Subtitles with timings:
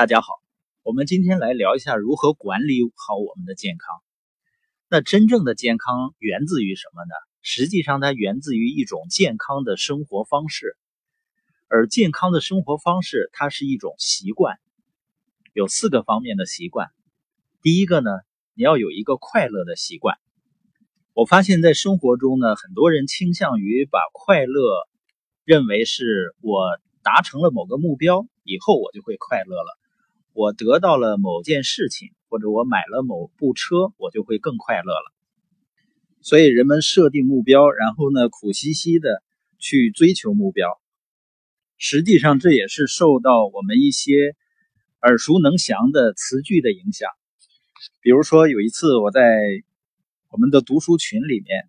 [0.00, 0.40] 大家好，
[0.82, 4.00] 我们今天来聊一下如何管理好我们的健康。
[4.88, 7.12] 那真正的健康源自于什么呢？
[7.42, 10.78] 实际上，它源自于一种健康的生活方式。
[11.68, 14.56] 而健康的生活方式，它是一种习惯，
[15.52, 16.88] 有四个方面的习惯。
[17.60, 18.10] 第一个呢，
[18.54, 20.16] 你要有一个快乐的习惯。
[21.12, 24.62] 我发现，在生活中呢，很多人倾向于把快乐
[25.44, 29.76] 认为是我达成了某个目标以后，我就会快乐了。
[30.32, 35.12] 我得到了某件事情，或者我买了某部车，我就会更快乐了。
[36.22, 39.22] 所以人们设定目标，然后呢，苦兮兮的
[39.58, 40.80] 去追求目标。
[41.78, 44.36] 实际上，这也是受到我们一些
[45.00, 47.08] 耳熟能详的词句的影响。
[48.02, 49.22] 比如说，有一次我在
[50.30, 51.68] 我们的读书群里面，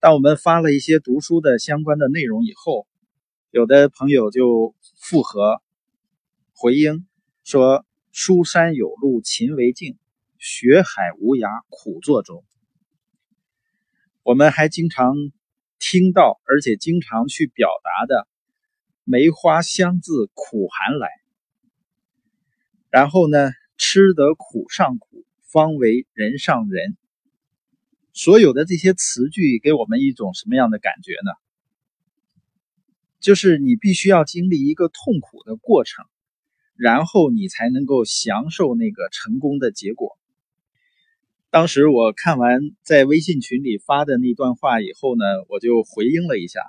[0.00, 2.86] 当我们发了一些读书的相关的内容以后，
[3.50, 5.60] 有的朋友就附和
[6.54, 7.06] 回应。
[7.44, 9.98] 说：“书山有路勤为径，
[10.38, 12.42] 学海无涯苦作舟。”
[14.24, 15.14] 我们还经常
[15.78, 18.26] 听到，而且经常去表达的
[19.04, 21.10] “梅花香自苦寒来”。
[22.88, 26.96] 然后呢，“吃得苦上苦，方为人上人。”
[28.14, 31.32] 所有的这些词句给我们一种什么样的感觉呢？
[33.20, 36.06] 就是你必须要经历一个痛苦的过程。
[36.76, 40.18] 然后你才能够享受那个成功的结果。
[41.50, 46.60] 当时我看完在微信群里发的那段话以后呢，我就回应了一下，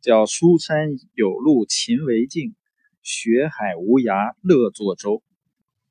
[0.00, 2.54] 叫“书山有路勤为径，
[3.02, 5.22] 学海无涯乐作舟”。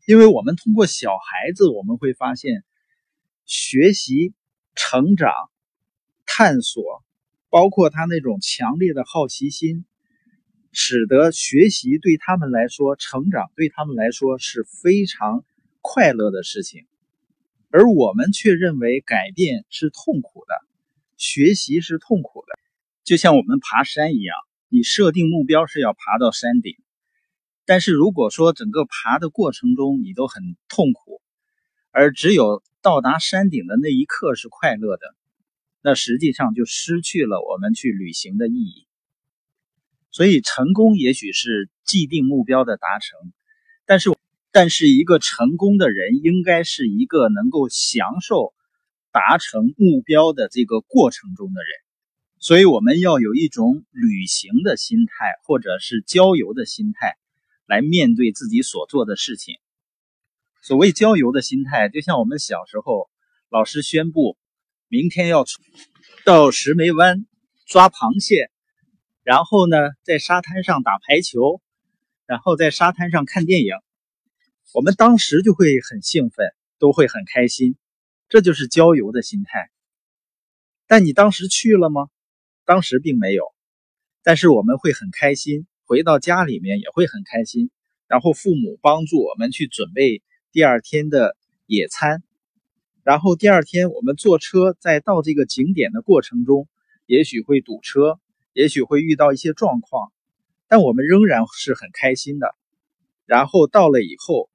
[0.07, 2.63] 因为我们通过小孩子，我们会发现，
[3.45, 4.33] 学习、
[4.73, 5.31] 成长、
[6.25, 7.03] 探索，
[7.49, 9.85] 包括他那种强烈的好奇心。
[10.75, 15.45] 使得学习对他们来说，成长对他们来说是非常
[15.81, 16.87] 快乐的事情，
[17.69, 20.55] 而我们却认为改变是痛苦的，
[21.15, 22.57] 学习是痛苦的。
[23.03, 24.35] 就像我们爬山一样，
[24.67, 26.75] 你设定目标是要爬到山顶，
[27.65, 31.21] 但是如果说整个爬的过程中你都很痛苦，
[31.91, 35.15] 而只有到达山顶的那一刻是快乐的，
[35.83, 38.87] 那实际上就失去了我们去旅行的意义。
[40.13, 43.33] 所以，成功也许是既定目标的达成，
[43.87, 44.11] 但是，
[44.51, 48.53] 但是一个成功的人应该是一个能够享受
[49.11, 51.69] 达成目标的这个过程中的人。
[52.37, 57.17] 所以，我们要有一种旅行的心态，或者是郊游的心态，
[57.65, 59.55] 来面对自己所做的事情。
[60.61, 63.09] 所谓郊游的心态，就像我们小时候，
[63.49, 64.37] 老师宣布
[64.89, 65.43] 明天要
[66.23, 67.25] 到石梅湾
[67.65, 68.51] 抓螃蟹。
[69.23, 71.61] 然后呢，在沙滩上打排球，
[72.25, 73.73] 然后在沙滩上看电影，
[74.73, 77.77] 我们当时就会很兴奋，都会很开心，
[78.27, 79.69] 这就是郊游的心态。
[80.87, 82.09] 但你当时去了吗？
[82.65, 83.45] 当时并没有，
[84.23, 87.71] 但是我们会很开心，回到家里面也会很开心。
[88.07, 92.21] 然后父母帮助我们去准备第二天的野餐，
[93.03, 96.67] 然后第二天我们坐车在到这个景点的过程中，
[97.05, 98.19] 也许会堵车。
[98.53, 100.13] 也许会遇到一些状况，
[100.67, 102.55] 但我们仍然是很开心的。
[103.25, 104.49] 然后到了以后，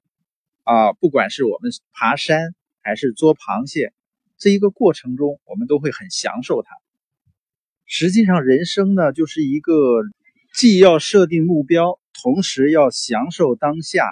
[0.63, 3.93] 啊，不管是我们爬山还是捉螃蟹，
[4.37, 6.69] 这一个过程中，我们都会很享受它。
[7.85, 9.73] 实际上，人生呢，就是一个
[10.53, 14.05] 既要设定目标，同时要享受当下，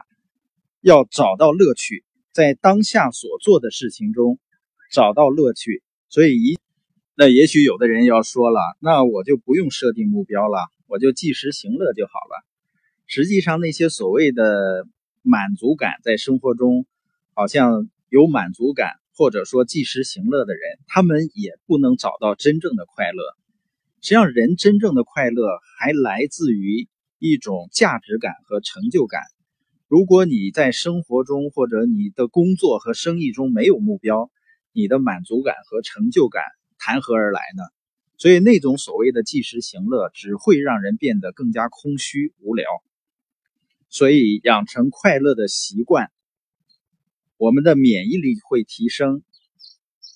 [0.82, 2.04] 要找到乐趣，
[2.34, 4.38] 在当下所做的事情中
[4.92, 5.82] 找到乐趣。
[6.10, 6.60] 所以一。
[7.20, 12.46] 那也许有的人要说了，那我就不用设定目标了，我就及时行乐就好了。
[13.08, 14.86] 实际上，那些所谓的
[15.24, 16.86] 满足感，在生活中
[17.34, 23.24] 好像有满足感，或者说及时行乐的人，他们也不能找到真正的快乐。
[24.00, 25.48] 实际上，人真正的快乐
[25.80, 29.24] 还来自于一种价值感和成就感。
[29.88, 34.30] 如果你在生活中或者你的工作和生意中没有目标，
[34.72, 36.44] 你的满足感和成就感。
[36.88, 37.64] 谈何而来呢？
[38.18, 42.66] 所以那种所谓的即时行乐，只会让人变得更加空虚无聊。
[43.90, 46.10] 所以养成快乐的习惯，
[47.36, 49.22] 我们的免疫力会提升，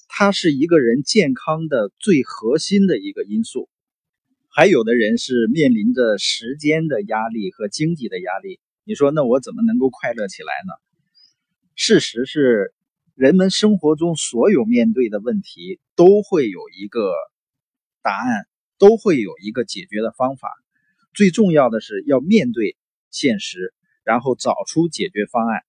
[0.07, 3.67] 它是一个人健康的最核心的一个因素。
[4.47, 10.73] 还有的人是面临着时间的压力和经济的压力，你说那我怎么能够快乐起来呢？
[11.75, 12.73] 事实是。
[13.15, 17.13] 人们生活中所有面对的问题都会有一个
[18.01, 18.47] 答案，
[18.77, 20.49] 都会有一个解决的方法。
[21.13, 22.77] 最重要的是要面对
[23.09, 23.73] 现实，
[24.03, 25.61] 然后找出解决方案。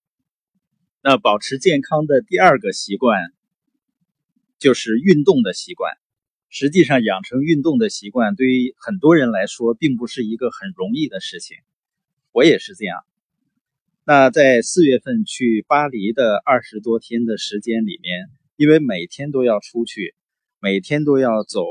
[1.03, 3.33] 那保持健康的第二个习惯
[4.59, 5.93] 就是运动的习惯。
[6.49, 11.57] 实际上，养成运动的习惯对于很多人来说，并不是一个很容易的事情。
[12.31, 13.05] 我也是这样。
[14.05, 20.17] 那在四月份去巴黎的二十多天的时间里面，因为每天都要出去，
[20.59, 21.63] 每天都要走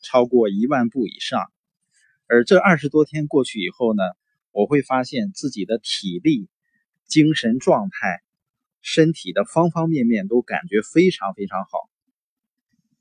[0.00, 1.50] 超过一万步以上，
[2.28, 4.04] 而这二十多天过去以后呢，
[4.52, 6.48] 我会发现自己的体力、
[7.04, 8.20] 精神状态、
[8.80, 11.90] 身体的方方面面都感觉非常非常好。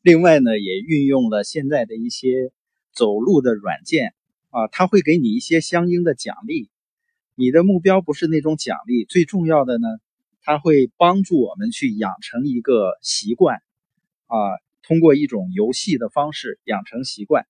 [0.01, 2.51] 另外呢，也运用了现在的一些
[2.91, 4.15] 走路的软件
[4.49, 6.71] 啊，它会给你一些相应的奖励。
[7.35, 9.87] 你的目标不是那种奖励，最重要的呢，
[10.41, 13.57] 它会帮助我们去养成一个习惯
[14.27, 14.37] 啊，
[14.83, 17.45] 通过一种游戏的方式养成习惯，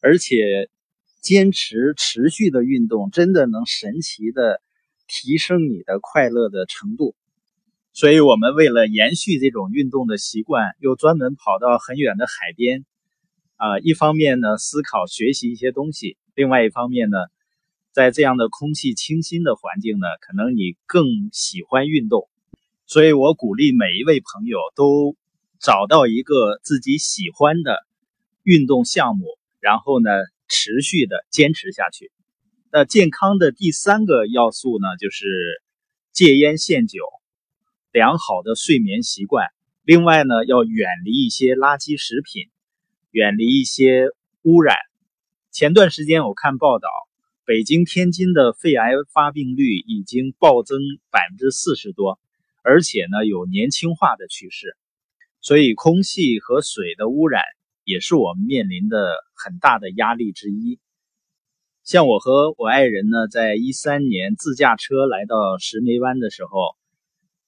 [0.00, 0.70] 而且
[1.20, 4.62] 坚持持续的运动，真的能神奇的
[5.06, 7.14] 提升你的快乐的程度。
[7.92, 12.84] 所以，我们为了延续这种运动的习惯，又专门跑到很远的海边，
[13.56, 17.18] 啊，一方面呢思考学习一些东西，另外一方面呢，
[17.92, 22.28] 在这样的空气清新的环境呢，可能你更喜欢运动。
[22.86, 25.16] 所以我鼓励每一位朋友都
[25.60, 27.86] 找到一个自己喜欢的
[28.42, 29.26] 运动项目，
[29.60, 30.10] 然后呢
[30.48, 32.10] 持续的坚持下去。
[32.70, 35.26] 那健康的第三个要素呢，就是
[36.12, 37.00] 戒烟限酒。
[37.90, 39.46] 良好的睡眠习惯，
[39.82, 42.50] 另外呢，要远离一些垃圾食品，
[43.10, 44.08] 远离一些
[44.42, 44.76] 污染。
[45.50, 46.88] 前段时间我看报道，
[47.48, 50.78] 北京、天津的肺癌发病率已经暴增
[51.10, 52.20] 百分之四十多，
[52.62, 54.76] 而且呢有年轻化的趋势。
[55.40, 57.42] 所以，空气和水的污染
[57.84, 60.78] 也是我们面临的很大的压力之一。
[61.84, 66.76] 像我和我爱人呢，在一三年自驾车来到石梅湾的时候。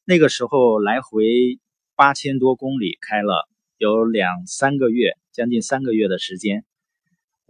[0.07, 1.27] 那个时候来回
[1.95, 3.47] 八千多公里，开了
[3.77, 6.65] 有两三个月，将近三个月的时间。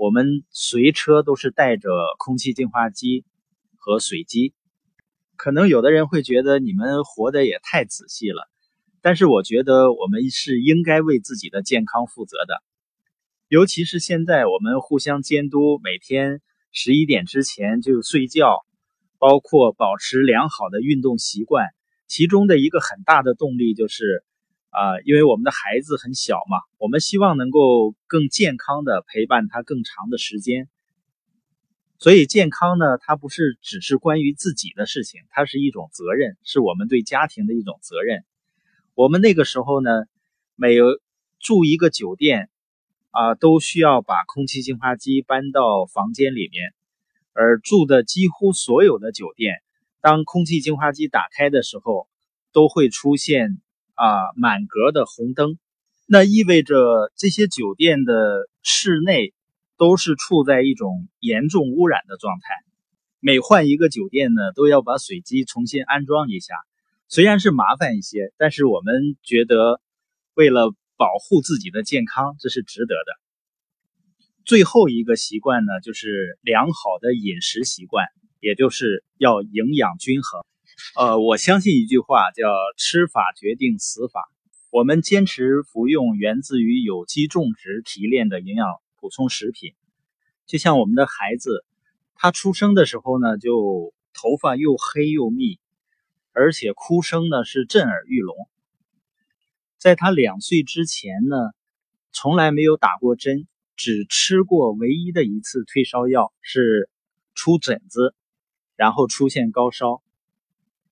[0.00, 3.22] 我们随车都是带着空气净化机
[3.76, 4.54] 和水机。
[5.36, 8.48] 可能有的人会觉得你们活得也太仔细了，
[9.02, 12.62] 但是我觉得我们是应该为自己的健康负责的。
[13.48, 16.40] 尤其是现在，我们互相监督，每天
[16.72, 18.64] 十一点之前就睡觉，
[19.18, 21.66] 包括保持良好的运动习惯。
[22.06, 24.24] 其中的一个很大的动力就是，
[24.70, 30.68] 啊，因为我们的孩子很小嘛，我们希望能够更健康的陪伴他更长的时间。
[31.98, 38.24] 所以健康呢，它不是只是关于自己的事情，它是一种责任，是我们对家庭的一种责任。
[38.94, 39.90] 我们那个时候呢，
[40.56, 40.76] 每
[41.38, 42.48] 住一个酒店，
[43.10, 46.72] 啊，都需要把空气净化机搬到房间里面，
[47.34, 49.56] 而住的几乎所有的酒店。
[50.00, 52.08] 当空气净化机打开的时候，
[52.52, 53.60] 都会出现
[54.00, 55.58] 啊满格的红灯，
[56.06, 59.34] 那意味着这些酒店的室内
[59.76, 62.54] 都是处在一种严重污染的状态。
[63.20, 66.54] 每换一个酒店呢，都要把水机重新安装一下，
[67.08, 69.80] 虽然是麻烦一些，但是我们觉得
[70.34, 73.12] 为了保护自己的健康，这是值得的。
[74.46, 78.06] 最后一个习惯呢，就是良好的饮食习惯。
[78.42, 80.42] 也就是要营养均衡，
[80.96, 84.30] 呃，我相信一句话叫“吃法决定死法”。
[84.70, 88.66] 我们坚持服用源自于有机种植提炼的营养
[89.00, 89.74] 补充食品，
[90.46, 91.64] 就像我们的孩子，
[92.14, 95.58] 他出生的时候呢，就头发又黑又密，
[96.32, 98.36] 而且哭声呢是震耳欲聋。
[99.78, 101.36] 在他两岁之前呢，
[102.12, 103.46] 从来没有打过针，
[103.76, 106.88] 只吃过唯一的一次退烧药，是
[107.34, 108.14] 出疹子。
[108.76, 110.00] 然后出现高烧，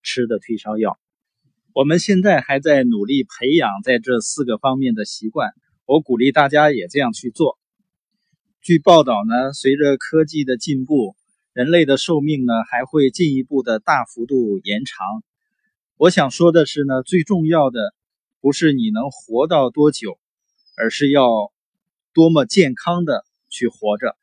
[0.02, 0.99] 吃的退烧药。
[1.75, 5.52] 我们现在还在努力培养在这四个方面的习惯。
[5.87, 7.59] 我鼓励大家也这样去做。
[8.61, 11.17] 据报道呢，随着科技的进步，
[11.52, 15.07] 人类的寿命呢还会进一步的大幅度延长。
[15.97, 17.95] 我想说的是呢，最重要的
[18.40, 20.19] 不是你能活到多久，
[20.76, 21.52] 而是要
[22.12, 24.17] 多么健康的去活着。